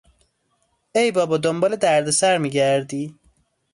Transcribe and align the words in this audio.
ای 0.95 1.11
بابا 1.11 1.37
دنبال 1.37 1.75
دردسر 1.75 2.37
میگردی؟ 2.37 3.15